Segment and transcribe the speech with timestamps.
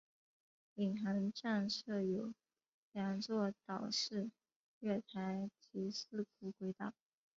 [0.73, 2.33] 领航站设有
[2.91, 4.31] 两座岛式
[4.79, 6.95] 月台及四股轨道。